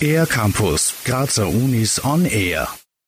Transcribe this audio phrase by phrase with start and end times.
[0.00, 2.66] Air Campus, Grazer Unis on Air.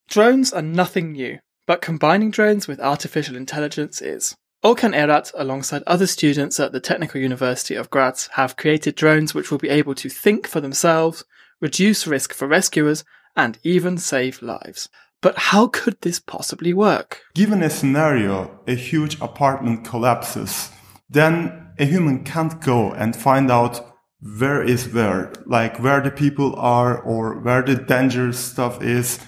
[0.08, 4.34] Drones are nothing new, but combining drones with artificial intelligence is.
[4.64, 9.50] Okan Erat, alongside other students at the Technical University of Graz, have created drones which
[9.50, 11.24] will be able to think for themselves,
[11.60, 13.04] reduce risk for rescuers,
[13.36, 14.88] and even save lives.
[15.22, 17.22] But how could this possibly work?
[17.34, 20.70] Given a scenario, a huge apartment collapses,
[21.08, 23.94] then a human can't go and find out
[24.38, 29.18] where is where, like where the people are or where the dangerous stuff is.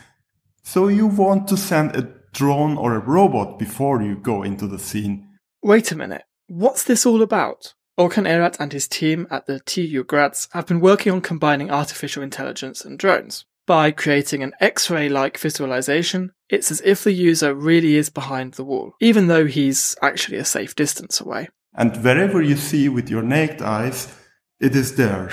[0.63, 4.79] So you want to send a drone or a robot before you go into the
[4.79, 5.29] scene.
[5.63, 6.25] Wait a minute.
[6.47, 7.75] What's this all about?
[7.99, 12.23] Okan Erat and his team at the TU Graz have been working on combining artificial
[12.23, 13.45] intelligence and drones.
[13.67, 18.65] By creating an X-ray like visualization, it's as if the user really is behind the
[18.65, 21.49] wall, even though he's actually a safe distance away.
[21.75, 24.15] And wherever you see with your naked eyes,
[24.61, 25.31] it is there.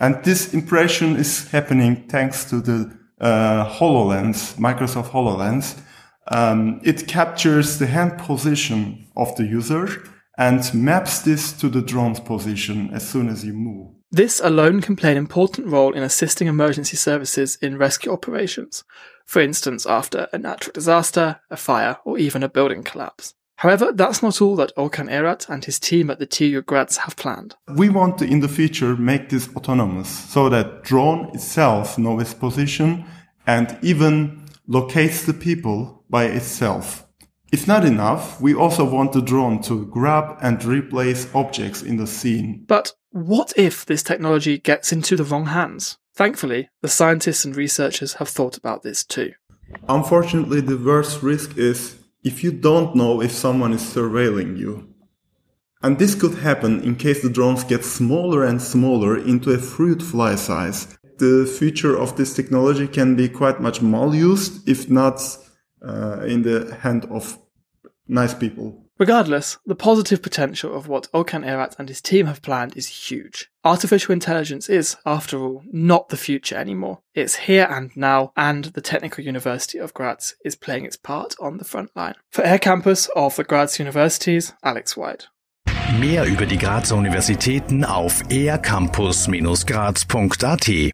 [0.00, 5.80] And this impression is happening thanks to the uh, HoloLens, Microsoft HoloLens.
[6.28, 10.04] Um, it captures the hand position of the user
[10.36, 13.90] and maps this to the drone's position as soon as you move.
[14.10, 18.84] This alone can play an important role in assisting emergency services in rescue operations,
[19.26, 23.34] for instance, after a natural disaster, a fire, or even a building collapse.
[23.58, 27.16] However, that's not all that Okan Erat and his team at the TU Graz have
[27.16, 27.56] planned.
[27.74, 32.34] We want to, in the future, make this autonomous so that drone itself knows its
[32.34, 33.04] position
[33.48, 37.04] and even locates the people by itself.
[37.50, 42.06] If not enough, we also want the drone to grab and replace objects in the
[42.06, 42.64] scene.
[42.68, 45.98] But what if this technology gets into the wrong hands?
[46.14, 49.32] Thankfully, the scientists and researchers have thought about this too.
[49.88, 54.94] Unfortunately, the worst risk is if you don't know if someone is surveilling you.
[55.82, 60.02] And this could happen in case the drones get smaller and smaller into a fruit
[60.02, 60.98] fly size.
[61.18, 65.20] The future of this technology can be quite much malused, if not
[65.82, 67.38] uh, in the hand of
[68.08, 68.84] nice people.
[68.98, 73.48] Regardless, the positive potential of what Okan Erat and his team have planned is huge.
[73.64, 76.98] Artificial intelligence is, after all, not the future anymore.
[77.14, 81.58] It's here and now, and the Technical University of Graz is playing its part on
[81.58, 82.14] the front line.
[82.32, 85.28] For Air Campus of the Graz Universities, Alex White.
[86.00, 90.92] Mehr über die Grazer Universitäten auf aircampus-graz.at